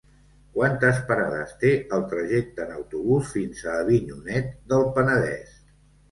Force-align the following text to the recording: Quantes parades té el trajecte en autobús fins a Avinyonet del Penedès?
Quantes 0.53 0.99
parades 1.09 1.51
té 1.63 1.73
el 1.97 2.05
trajecte 2.13 2.63
en 2.65 2.71
autobús 2.77 3.29
fins 3.33 3.61
a 3.67 3.75
Avinyonet 3.83 4.49
del 4.73 4.87
Penedès? 4.97 5.53